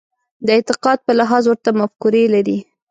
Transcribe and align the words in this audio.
د 0.45 0.47
اعتقاد 0.57 0.97
په 1.05 1.11
لحاظ 1.19 1.43
ورته 1.47 1.69
مفکورې 1.79 2.23
لري. 2.35 2.57